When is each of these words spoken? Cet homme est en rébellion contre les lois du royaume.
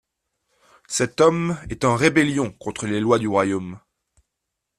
Cet 0.87 1.21
homme 1.21 1.59
est 1.69 1.85
en 1.85 1.95
rébellion 1.95 2.49
contre 2.53 2.87
les 2.87 2.99
lois 2.99 3.19
du 3.19 3.27
royaume. 3.27 3.77